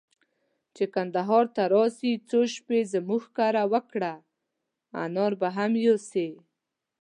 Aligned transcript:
چي 0.75 0.83
کندهار 0.93 1.45
ته 1.55 1.63
راسې، 1.73 2.07
يو 2.13 2.23
څو 2.29 2.39
شپې 2.55 2.79
زموږ 2.93 3.23
کره 3.37 3.63
وکړه، 3.73 4.13
انار 5.03 5.33
به 5.39 5.49
هم 5.57 5.71
يوسې. 5.85 6.29